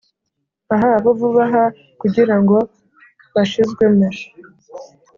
[0.75, 1.63] ah, bo, vuba aha
[1.99, 2.57] kugirango
[3.33, 4.07] bashizwemo